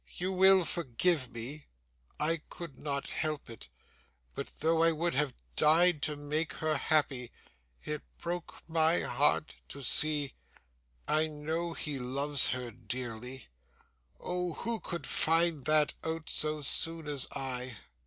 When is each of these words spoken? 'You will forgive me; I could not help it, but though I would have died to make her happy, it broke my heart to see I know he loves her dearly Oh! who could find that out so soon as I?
'You 0.17 0.31
will 0.31 0.63
forgive 0.65 1.29
me; 1.29 1.67
I 2.19 2.41
could 2.49 2.79
not 2.79 3.09
help 3.09 3.51
it, 3.51 3.69
but 4.33 4.47
though 4.59 4.81
I 4.81 4.91
would 4.91 5.13
have 5.13 5.35
died 5.55 6.01
to 6.01 6.15
make 6.15 6.53
her 6.53 6.75
happy, 6.75 7.31
it 7.83 8.01
broke 8.17 8.63
my 8.67 9.01
heart 9.01 9.57
to 9.67 9.83
see 9.83 10.33
I 11.07 11.27
know 11.27 11.73
he 11.73 11.99
loves 11.99 12.47
her 12.47 12.71
dearly 12.71 13.45
Oh! 14.19 14.53
who 14.55 14.79
could 14.79 15.05
find 15.05 15.65
that 15.65 15.93
out 16.03 16.31
so 16.31 16.61
soon 16.63 17.05
as 17.07 17.27
I? 17.35 17.77